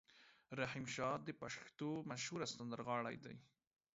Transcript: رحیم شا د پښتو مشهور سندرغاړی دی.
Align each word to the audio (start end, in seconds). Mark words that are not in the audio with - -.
رحیم 0.59 0.85
شا 0.93 1.09
د 1.27 1.29
پښتو 1.41 1.89
مشهور 2.09 2.41
سندرغاړی 2.53 3.15
دی. 3.25 3.35